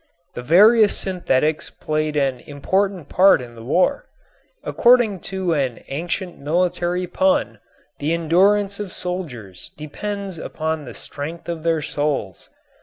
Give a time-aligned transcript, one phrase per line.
[0.33, 4.07] The various synthetics played an important part in the war.
[4.63, 7.59] According to an ancient military pun
[7.99, 12.49] the endurance of soldiers depends upon the strength of their soles.